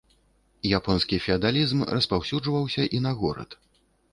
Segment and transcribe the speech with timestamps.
[0.77, 3.49] Японскі феадалізм распаўсюджваўся і на горад.